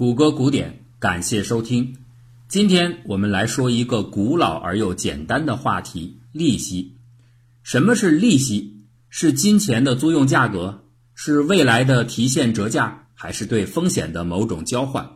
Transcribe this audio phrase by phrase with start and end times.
[0.00, 1.94] 谷歌古典，感谢收听。
[2.48, 6.96] 今天我们来说一个古老而又简单的话题——利息。
[7.62, 8.86] 什么是利息？
[9.10, 10.84] 是金钱的租用价格？
[11.14, 13.08] 是未来的提现折价？
[13.12, 15.06] 还是对风险的某种交换？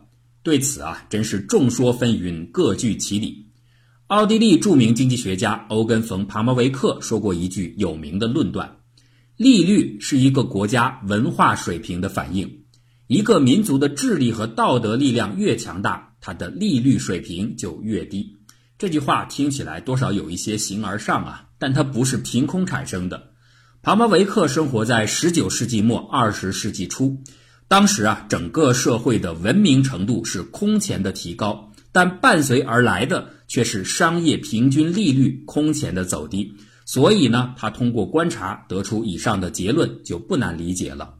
[0.43, 3.47] 对此啊，真是众说纷纭，各具其理。
[4.05, 8.77] 奥地利著名经济学家欧根·冯·庞巴维克说过一句有名的论断：
[9.35, 12.59] 利率是一个国家文化水平的反应。
[13.07, 18.37] 一个民族的智力和道德力量越强大，它的利率水平就越低。
[18.79, 23.31] 这句话听起来多少有一些形而上啊，但它不是凭空产生的。
[23.83, 27.21] 庞巴维克生活在19世纪末20世纪初，
[27.67, 36.55] 当时啊，整个社会的文明程度是空前的提高，但伴随而来的却是商业平均利率空前的走低。
[36.85, 41.14] 所以呢，他通过观察得出以上的结论就不难理解了。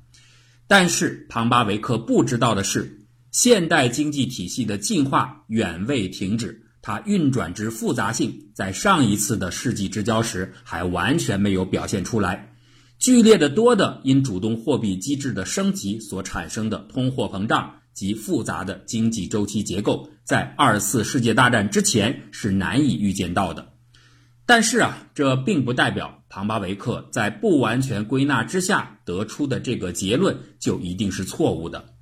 [0.67, 12.51] 但是庞巴维克不知道的是，现代经济体系的进化远未停止，它运转之复杂性在上一次的世纪之交时还完全没有表现出来。
[12.97, 23.74] 剧烈的多的因主动货币机制的升级所产生的通货膨胀及复杂的经济周期结构，在二次世界大战之前是难以预见到的。
[24.45, 31.93] 但是啊，这并不代表庞巴维克在不完全归纳之下得出的这个结论就一定是错误的。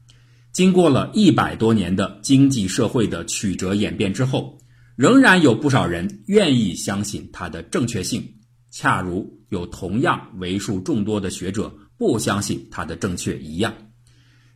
[0.52, 4.60] 经过了一百多年的经济社会的曲折演变之后，
[4.96, 8.24] 仍然有不少人愿意相信它的正确性，
[8.70, 13.74] 恰如有同样为数众多的学者不相信它的正确一样。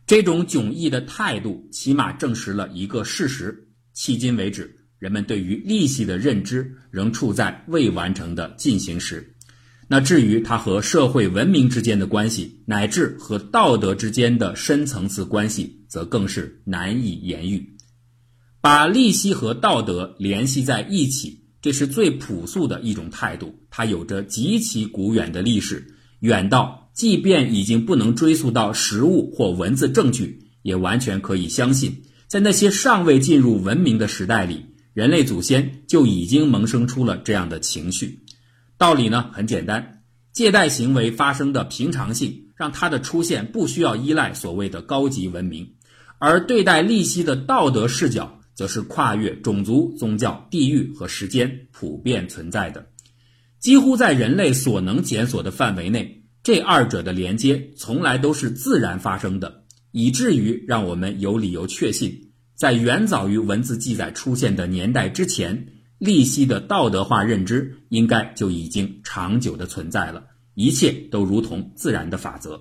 [0.06, 4.77] 这种迥异的态度，起码证实了一个事实：迄今为止。
[4.98, 9.34] 人们对于利息的认知仍处在未完成的进行时，
[9.86, 17.74] 那至于它和社会文明之间的关系，乃至和道德之间的深层次关系，则更是难以言喻。
[18.60, 34.66] 把利息和道德联系在一起，这是最朴素的一种态度，它有着极其古远的历史，远到即便已经不能追溯到实物或文字证据，也完全可以相信，在那些尚未进入文明的时代里。
[34.98, 38.18] 人类祖先就已经萌生出了这样的情绪，
[38.76, 45.64] 道理呢很简单，借贷行为发生的平常性让它的出现不需要依赖所谓的高级文明，
[46.18, 52.84] 而对待利息的道德视角则是跨越种族、宗教、地域和时间普遍存在的，
[53.60, 62.27] 几乎在人类所能检索的范围内，这二者的连接从来都是自然发生的，以至于让我们有理由确信。
[62.58, 70.24] 在远早于文字记载出现的年代之前，利息的道德化认知应该就已经长久的存在了。
[70.54, 72.60] 一切都如同自然的法则。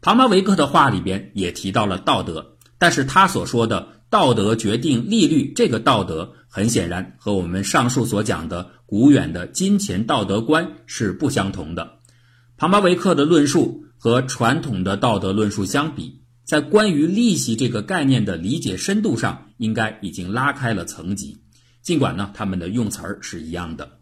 [0.00, 11.98] 庞巴维克的话里边也提到了道德，但是他所说的道德决定利率这个道德，很显然和我们上述所讲的古远的金钱道德观是不相同的。
[12.56, 16.22] 庞巴维克的论述和传统的道德论述相比。
[16.48, 21.42] 在关于利息这个概念的理解深度上，应该已经拉开了层级。
[21.82, 23.98] 尽管呢，他们的用词儿是一样的。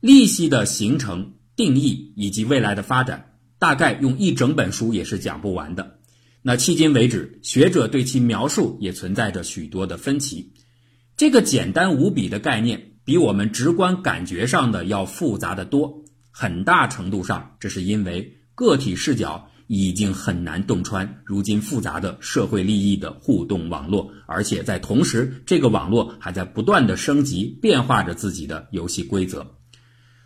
[0.00, 6.00] 利息的形成、定义以及未来的发展，大概用一整本书也是讲不完的。
[6.42, 10.54] 那迄今为止，学者对其描述也存在着许多的分歧。
[11.16, 16.02] 这个简单无比的概念，比我们直观感觉上的要复杂的多。
[16.32, 19.48] 很大程度上，这是因为个体视角。
[19.68, 29.46] 已经很难洞穿如今复杂的社会利益的互动网络，而且在同时，这个网络还在不断的升级变化着自己的游戏规则。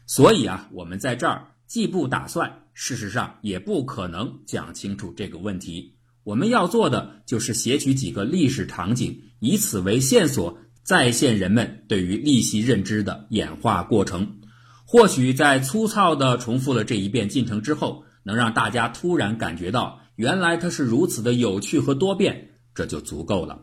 [0.06, 5.96] 所以啊，我们在这儿既不打算，事实上也不可能讲清楚这个问题。
[6.22, 14.38] 我们要做的就是写取几个历史场景，以此为线索，再现人们对于利息认知的演化过程。
[14.86, 18.04] 或许在粗糙的重复了这一遍进程之后。
[18.24, 23.62] 能让大家突然感觉到，原来它是如此的有趣和多变，这就足够了。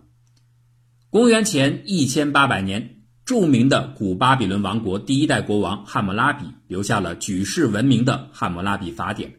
[1.09, 9.31] 公元前一千八百年，著名的古巴比伦王国第一代国王汉谟拉比留下了举世闻名的《汉谟拉比法典》。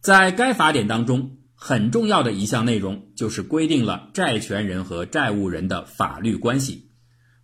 [0.00, 6.90] 在该法典当中，很重要的一项内容就是规定了债权人和债务人的法律关系。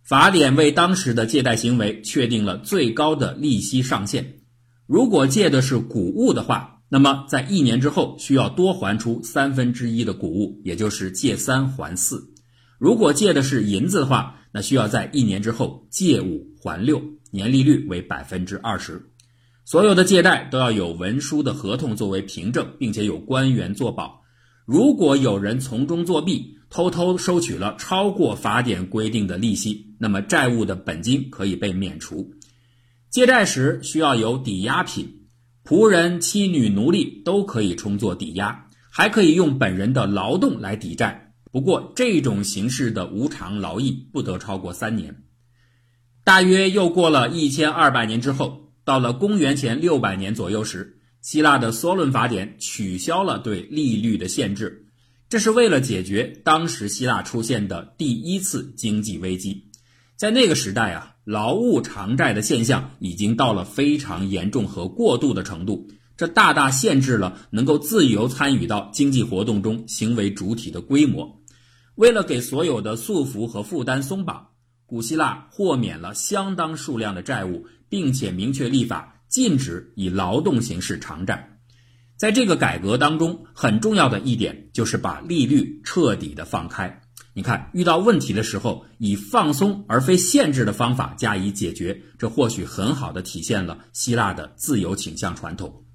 [0.03, 4.39] 法典为当时的借贷行为确定了最高的利息上限，
[4.85, 6.78] 如果借的是谷物的话。
[6.91, 12.33] 那么，在一年之后，需要多还出三分之一的谷物，也就是借三还四。
[12.79, 16.99] 如果借的是银子的话，那需要在一年之后借五还六，
[17.31, 19.11] 年利率为百分之二十。
[19.65, 24.21] 所有的借贷都要有文书的合同作为凭证，并且有官员作保。
[24.65, 32.31] 如果有人从中作弊，偷偷收取了超过法典规定的利息，那么债务的本金可以被免除。
[33.11, 35.18] 借债时需要有抵押品，
[35.69, 41.35] 仆人、妻女、奴隶都可以充作抵押，还可以用本人的劳动来抵债。
[41.51, 45.25] 不过，这种形式的无偿劳役不得超过三年。
[46.23, 54.87] 大约又过了一千二百年之后，到了公元前六百年左右时，希腊的梭伦法典取消了对利率的限制，
[55.29, 59.68] 这是为了解决当时希腊出现的第一次经济危机。
[60.19, 61.15] 在那个时代啊。
[61.25, 65.87] 劳务偿债的现象已经到了非常严重和过度的程度，
[66.17, 71.39] 这大大限制了能够自由参与到经济活动中行为主体的规模。
[71.93, 74.47] 为了给所有的束缚和负担松绑，
[74.87, 81.59] 古希腊豁免了相当数量的债务，并且明确立法禁止以劳动形式偿债。
[82.17, 87.01] 在这个改革当中，很重要的一点就是把利率彻底的放开。
[87.39, 95.85] 你看，遇到问题的时候，以放松而非限制的方法加以解决，这或许很好的体现了希腊的自由倾向传统。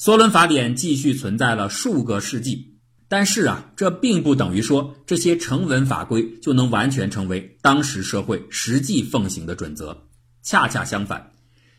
[0.00, 10.04] 梭伦法典继续存在了数个世纪，但是啊，这并不等于说这些成文法规就能完全成为当时社会实际奉行的准则。
[10.42, 11.32] 恰恰相反，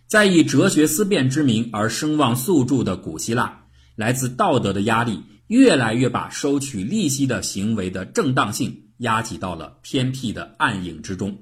[0.05, 3.63] 在以哲学思辨之名而声望素著的古希腊，
[3.95, 5.23] 来自道德的压力。
[5.47, 11.37] 越来越把收取利息的行为的正当性压挤到了偏僻的暗影之中，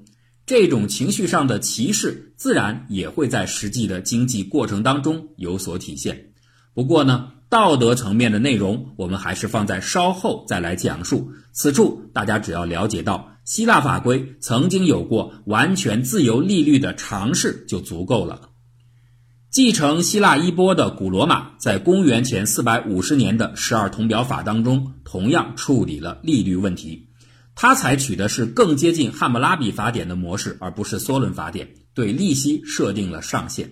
[0.46, 6.32] 这种情绪上的歧视自然也会在实际的经济过程当中有所体现。
[6.74, 11.30] 不过呢，道德层面的内容我们还是放在稍后再来讲述。
[11.52, 18.48] 此处大家只要了解到希腊法规曾经有过完全自由利率的尝试就足够了。
[19.50, 27.08] 继承希腊衣钵的古罗马，在公元前四百五十年的十二铜表法当中，同样处理了利率问题。
[27.54, 33.70] 它采取的是更接近汉谟拉比法典的模式，而不是梭伦法典，对利息设定了上限。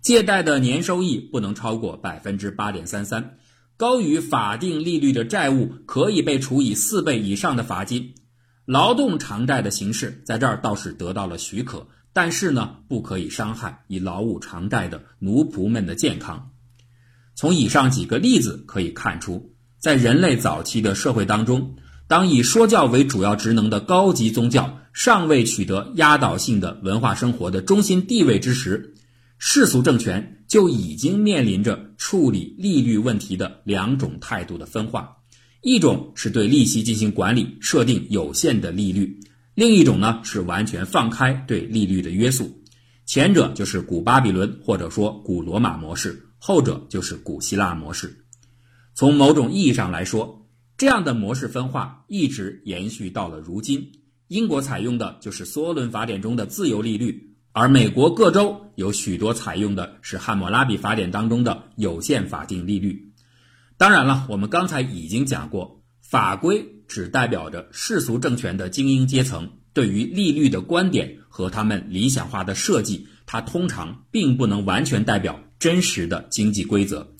[0.00, 3.38] 借贷的年收益不能超过百分之八点三三，
[3.76, 8.14] 高于法定利率的债务可以被处以四倍以上的罚金。
[8.66, 11.88] 劳动偿债的形式在这儿倒是得到了许可。
[12.16, 16.52] 但是呢，不可以伤害以劳务偿债的奴仆们的健康。
[17.34, 21.74] 从以上几个例子可以看出，在人类早期的社会当中，
[22.06, 28.94] 当以说教为主要职能的高级宗教尚未取得压倒性的文化生活的中心地位之时，
[29.38, 35.16] 世俗政权就已经面临着处理利率问题的两种态度的分化：
[35.62, 39.18] 一种是对利息进行管理，设定有限的利率。
[39.54, 42.62] 另一种呢是完全放开对利率的约束，
[43.06, 48.24] 前者就是古巴比伦或者说古罗马模式，后者就是古希腊模式。
[48.94, 50.43] 从某种意义上来说，
[50.84, 53.92] 这样的模式分化一直延续到了如今。
[54.28, 63.14] 英国采用的就是梭伦法典中的自由利率，而美国各州有许多采用的是汉谟拉比法典当中的有限法定利率。
[63.78, 66.70] 当然了，我们刚才已经讲过法规。
[66.86, 77.13] 只代表着世俗政权的精英阶层对于利率的观点和他们理想化的设计，它通常并不能完全代表真实的经济规则。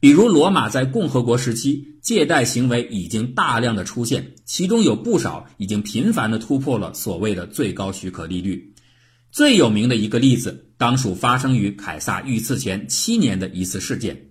[0.00, 8.74] 比如，罗马在共和国时期，借贷行为已经大量的出现，其中有不少已经频繁的突破了所谓的最高许可利率。
[9.32, 14.28] 最有名的一个例子，当属发生于凯撒遇刺前七年的一次事件。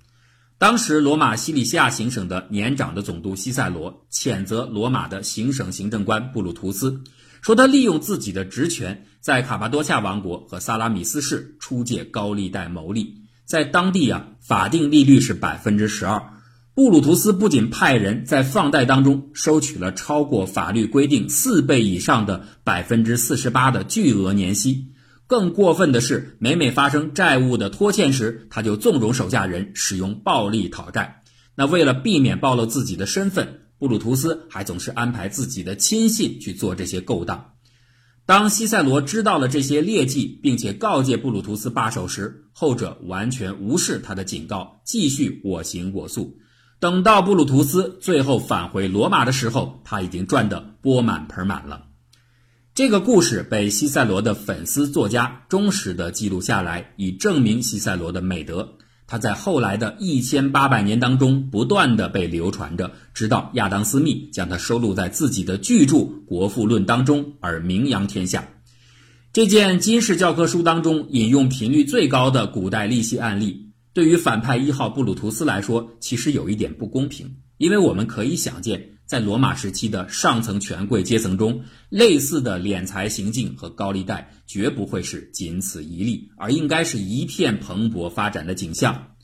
[0.57, 7.03] 当时，罗马西里西亚行省的年长的总督西塞罗谴责罗马的行省行政官布鲁图斯，
[7.41, 13.26] 说他利用自己的职权，在卡帕多恰王国和萨拉米斯市出借高利贷牟利。
[13.47, 16.33] 在当地啊，法定利率是百分之十二。
[16.73, 24.91] 布鲁图斯不仅派人在放贷当中收取了超过法律规定四倍以上的百分之四十八的巨额年息。
[25.27, 31.23] 更过分的是，每每发生债务的拖欠时，他就纵容手下人使用暴力讨债。
[31.55, 37.53] 那为了避免暴露自己的身份，布鲁图斯还总是安排自己的亲信去做这些勾当。
[38.27, 46.37] 当西塞罗知道了这些劣迹，并且告诫布鲁图斯罢手时，后者完全无视他的警告，继续我行我素。
[46.81, 51.85] 等到布鲁图斯最后返回罗马的时候，他已经赚得钵满盆满了。
[52.75, 58.76] 这个故事被西塞罗的粉丝作家忠实的记录下来，以证明西塞罗的美德。
[59.07, 65.95] 他在后来的一千八百年当中不断的被流传着，直到亚当·斯密将它收录在自己的巨著
[66.25, 68.49] 《国富论》当中而名扬天下。
[69.31, 77.37] 这件金氏教科书当中引用频率最高的古代利息案例，对于反派一号布鲁图斯来说，其实有一点不公平。
[77.57, 89.15] 因为我们可以想见，在罗马时期的上层权贵阶层中，类似的敛财行径和高利贷绝不会是仅此一例，而应该是一片蓬勃发展的景象。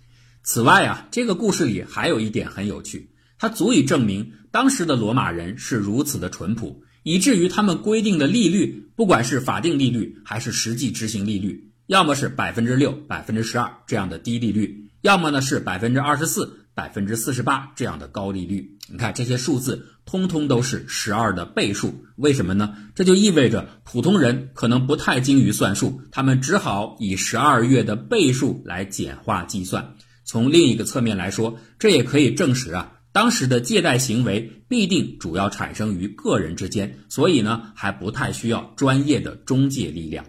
[0.41, 16.61] 此外啊，这个故事里还有一点很有趣，它足以证明当时的罗马人是如此的淳朴，以至于他们规定的利率，不管是法定利率还是实际执行利率，要么是百分之六、百分之十二这样的低利率，要么呢是百分之二十四。
[16.75, 22.75] 百分之四十八这样的高利率，你看这些数字通通都是十二的倍数，为什么呢？
[22.93, 29.95] 这就意味着普通人可能不太精于算术，他们只好以十二月的倍数来简化计算。
[30.25, 40.23] 从另一个侧面来说，这也可以证实啊，当时的借贷行为必定主要产生于个人之间，所以呢还不太需要专业的中介力量。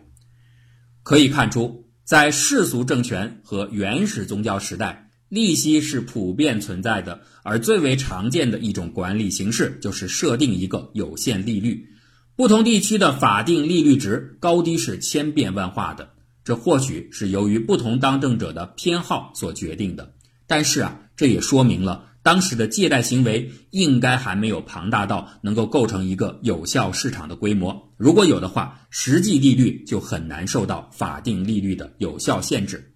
[1.03, 5.04] 可以看出，在世俗政权和原始宗教时代。
[5.31, 11.89] 利息是普遍存在的，而最为常见的一种管理形式就是设定一个有限利率。
[12.37, 16.11] 不同地区的法定利率值高低是千变万化的，
[16.45, 20.15] 这或许是由于不同当政者的偏好所决定的。
[20.47, 27.93] 但是啊，这也说明了当时的借贷行为应该还没有庞大到能够构成一个有效市场的规模。
[27.97, 32.93] 如果有的话，实际利率就很难受到法定利率的有效限制。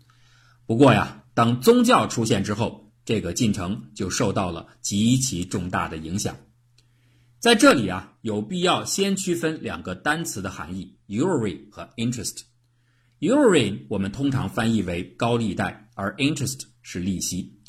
[0.67, 1.18] 不过呀。
[1.39, 6.37] 当宗教出现之后，这个进程就受到了极其重大的影响。
[7.39, 12.39] 在这里啊，有必要先区分两个单词的含义：usury 和 interest。
[13.21, 17.61] usury 我们通常翻译为高利贷，而 interest 是利息。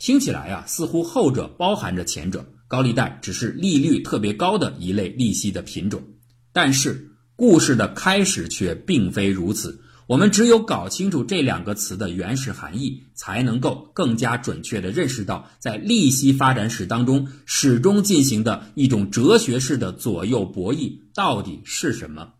[0.00, 6.02] 听起来啊，似乎后者包含着前者，高利贷只是利率特别高的一类利息的品种。
[6.52, 9.80] 但是故事的开始却并非如此。
[10.12, 22.34] 我们只有搞清楚这两个词的原始含义，才能够更加准确地认识到，在利息发展史当中始终进行的一种哲学式的左右博弈到底是什么。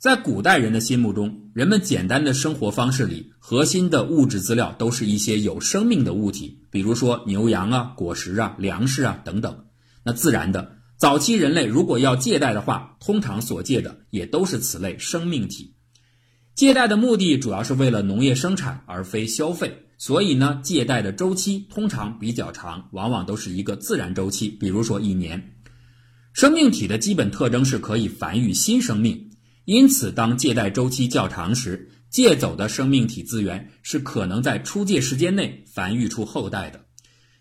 [0.00, 9.66] 在古代人的心目中，人们简单的生活方式里，核心的物质资料都是一些有生命的物体，比如说牛羊啊、果实啊、粮食啊等等。
[10.04, 15.76] 那自然的，早期人类如果要借贷的话，通常所借的也都是此类生命体。
[16.54, 25.54] 借贷的目的主要是为了农业生产，而非消费，所以呢，借贷的周期通常比较长，往往都是一个自然周期，比如说一年。
[26.34, 29.30] 生命体的基本特征是可以繁育新生命，
[29.64, 36.84] 因此当借贷周期较长时，借走的生命体资源是可能在出借时间内繁育出后代的。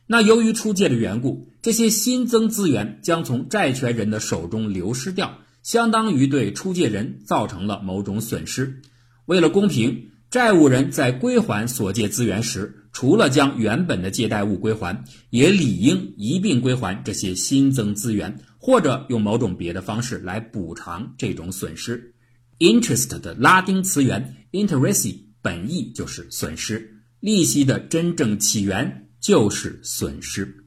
[0.08, 8.82] 那由于出借的缘故，这些新增资源将从债权人的手中流失掉，相当于对出借人造成了某种损失。
[9.32, 22.14] 为了公平，债务人在归还所借资源时，除了将原本的借贷物归还，也理应一并归还这些新增资源，或者用某种别的方式来补偿这种损失。
[22.60, 30.66] Interest 的拉丁词源 interest 本意就是损失，利息的真正起源就是损失。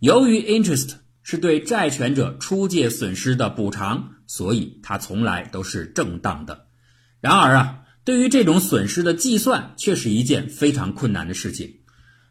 [0.00, 0.90] 由于 interest
[1.22, 6.67] 是对债权者出借损失的补偿，所以它从来都是正当的。
[7.20, 11.80] 然而啊，对于这种损失的计算，却是一件非常困难的事情。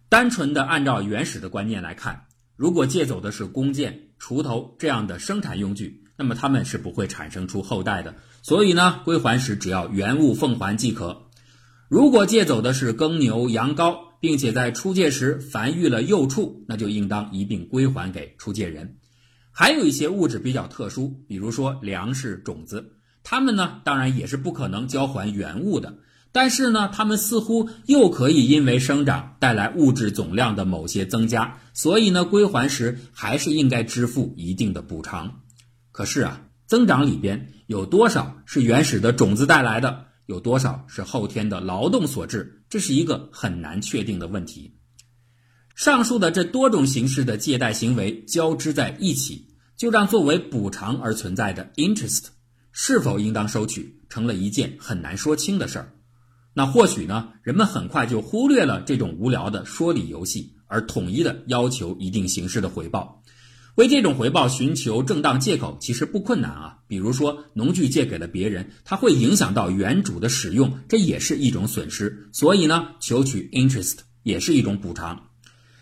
[0.10, 8.15] 单纯的按照原始的观念来看，如果借走的是弓箭、锄头这样的生产用具，那么它们是不会产生出后代的。
[8.41, 11.27] 所以呢，归还时只要原物奉还即可。
[11.89, 18.98] 如果借走的是耕牛、羊羔，并且在出借时繁育了幼畜，那就应当一并归还给出借人。
[19.51, 22.94] 还有一些物质比较特殊，比如说粮食、种子。
[23.29, 25.98] 他们呢，当然也是不可能交还原物的，
[26.31, 35.41] 但是呢，他们似乎又可以因为生长带来物质总量的某些增加，所以呢，归还时还是应该支付一定的补偿。
[35.91, 44.74] 可是啊，增长里边有多少是原始的种子带来的，有多少是后天的劳动所致，这是一个很难确定的问题。
[45.75, 52.27] 上述的这多种形式的借贷行为交织在一起，就让作为补偿而存在的 interest。
[52.79, 55.93] 是否应当收取，成了一件很难说清的事儿。
[56.53, 63.24] 那或许呢，人们很快就忽略了这种无聊的说理游戏，而统一的要求一定形式的回报。
[63.74, 66.77] 为这种回报寻求正当借口，其实不困难啊。
[66.88, 72.29] 比如说，农具借给了别人，它会影响到原主的使用，这也是一种损失。
[72.31, 75.29] 所以呢，求取 interest 也是一种补偿。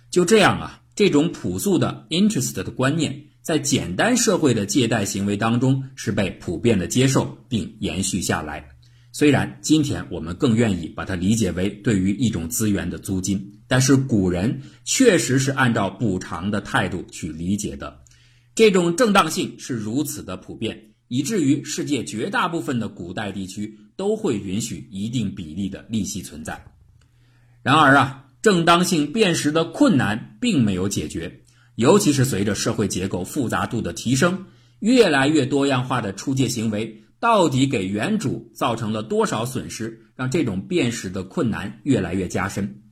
[0.09, 3.25] 就这样啊，这种朴素的 interest 的观念。
[3.45, 8.69] 在简单社会的借贷行为当中，是被普遍的接受并延续下来。
[9.11, 17.99] 虽然今天我们更愿意把它理解为对于一种资源的租金，但是古人确实是按照补偿的态度去理解的。
[18.55, 26.65] 这种正当性是如此的普遍，以至于世界绝大部分的古代地区都会允许一定比例的利息存在。
[27.61, 31.41] 然而啊，正当性辨识的困难并没有解决，
[31.75, 34.45] 尤其是随着社会结构复杂度的提升，
[34.79, 42.83] 越来越多样化的出借行为到底给原主造成了多少损失，让这种辨识的困难越来越加深。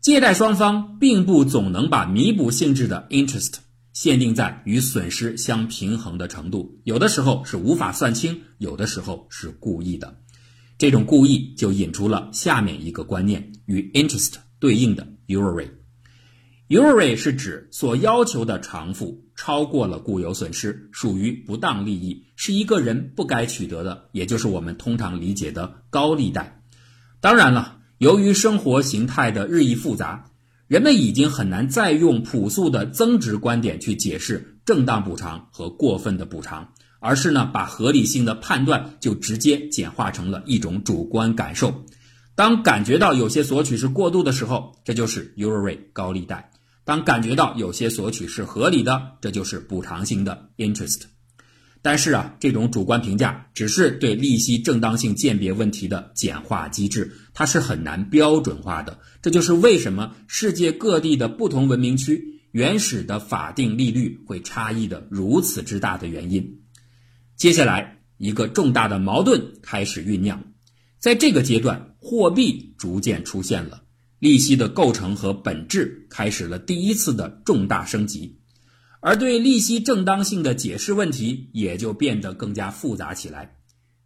[0.00, 3.54] 借贷双方并不总能把弥补性质的 interest。
[3.92, 10.18] 限定在与损失相平衡的程度，有的时候是无法算清，有的时候是故意的。
[10.76, 15.66] 这种故意就引出了下面一个观念：与 interest 对应的 usury。
[16.68, 26.62] Usury 是指所要求的偿付超过了固有损失，属于不当利益，是一个人不该取得的，也就是我们通常理解的高利贷。
[27.20, 30.30] 当然了，由于生活形态的日益复杂。
[30.68, 41.84] 人们已经很难再用朴素的增值观点去解释正当补偿和过分的补偿，而是呢把合理性的判断就直接简化成了一种主观感受。
[42.34, 46.50] 当感觉到有些索取是过度的时候，这就是 usury 高利贷；
[46.86, 51.00] 当感觉到有些索取是合理的，这就是补偿性的 interest。
[51.82, 59.00] 但是啊，这种主观评价只是对利息正当性鉴别问题的简化机制，它是很难标准化的。
[59.20, 66.60] 这就是为什么世界各地的不同文明区原始的法定利率会差异的如此之大的原因。
[67.34, 70.44] 接下来，一个重大的矛盾开始酝酿，
[71.00, 73.82] 在这个阶段，货币逐渐出现了，
[74.26, 78.40] 利息的构成和本质开始了第一次的重大升级。
[78.98, 83.54] 而对利息正当性的解释问题也就变得更加复杂起来。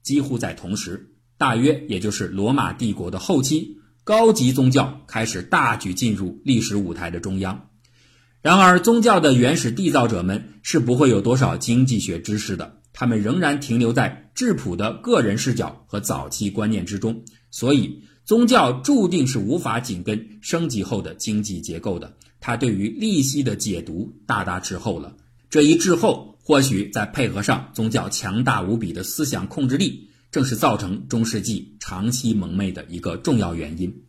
[0.02, 7.70] 几乎在同时，大约也就是罗马帝国的后期，高级宗教开始大举进入历史舞台的中央。
[8.42, 22.16] 然而，宗教的原始缔造者们是不会有多少经济学知识的，他们仍然停留在质朴的个人视角和早期观念之中，所以宗教注定是无法紧跟升级后的经济结构的。
[22.40, 25.14] 他对于利息的解读大大滞后了，
[25.50, 34.04] 这一滞后或许再配合上宗教强大无比的思想控制力，正是造成中世纪长期蒙昧的一个重要原因。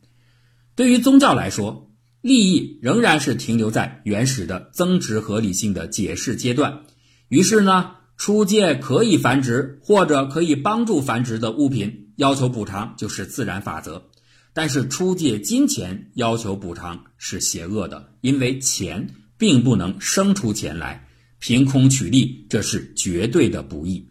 [0.76, 6.84] 对于宗教来说，利益仍然是停留在原始的增值合理性的解释阶段。
[7.28, 14.10] 于是呢，出借可以繁殖或者可以帮助繁殖的物品，要求补偿就是自然法则。
[14.54, 21.08] 但是出借金钱要求补偿是邪恶的，因为钱并不能生出钱来，
[21.40, 24.10] 凭空取利这是绝对的不义。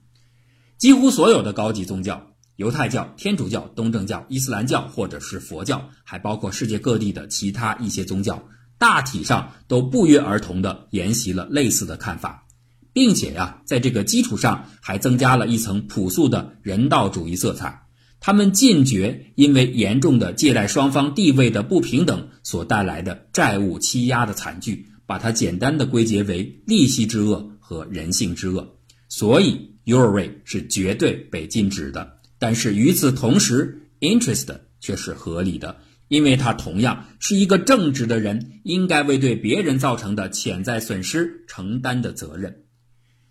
[0.78, 8.42] 几乎所有的高级宗教，犹太教、天主教、东正教、伊斯兰教或者是佛教，还包括世界各地的其他一些宗教，
[8.78, 12.46] 大体上都不约而同地沿袭了类似的看法，
[12.94, 17.82] 并且呀，在这个基础上还增加了一层朴素的人道主义色彩。
[18.20, 28.76] 他们禁绝因为严重的借贷双方地位的不平等所带来的债务欺压的惨剧，把它简单的归结为利息之恶和人性之恶。
[29.08, 32.18] 所以，usury 是绝对被禁止的。
[32.38, 34.48] 但是与此同时，interest
[34.80, 35.78] 却是合理的，
[36.08, 42.64] 因为它同样是一个正直的人应该为对别人造成的潜在损失承担的责任。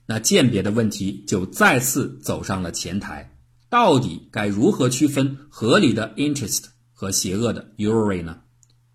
[0.07, 3.35] 那鉴别的问题就再次走上了前台。
[3.69, 8.37] 到底该如何区分合理的 interest 和邪恶的 usury 呢？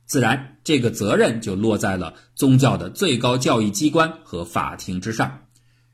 [0.06, 5.40] 自然，这个责任就落在了宗教的最高教育机关和法庭之上。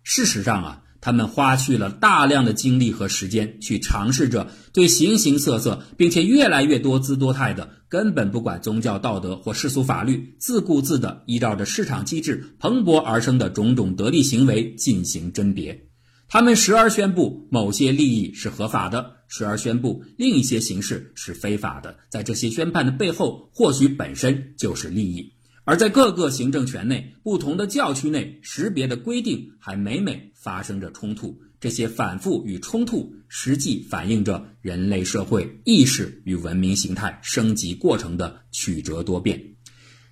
[0.02, 15.89] 事实上啊，他们花去了大量的精力和时间，去尝试着对形形色色并且越来越多姿多态的、根本不管宗教道德或世俗法律、自顾自的依照着市场机制蓬勃而生的种种得利行为进行甄别。
[16.32, 21.98] 他们时而宣布某些利益是合法的，时而宣布另一些形式是非法的。
[22.08, 25.32] 在这些宣判的背后，或许本身就是利益。
[25.64, 31.36] 而在各个行政权内，不同的教区内，识别的规定还每每发生着冲突。
[31.58, 39.56] 这些反复与冲突，实际反映着人类社会意识与文明形态升级过程的曲折多变。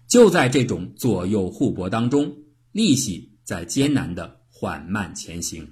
[0.09, 2.35] 就在这种左右互搏当中，
[2.73, 5.65] 利息在艰难的缓慢前行。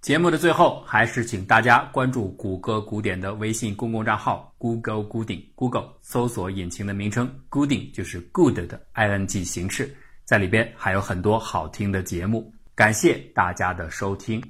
[0.00, 12.50] 节目的最后，还是请大家关注谷歌古典的微信公共账号 Google 古典 Google 搜索引擎的名称 Gooding 就是 Good 的 ing 形式，在里边还有很多好听的节目。
[12.74, 14.42] 感谢大家的收听。